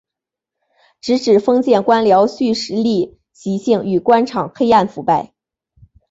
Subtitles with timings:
[0.99, 5.35] 直指封建官僚胥吏习性与官场黑暗腐败。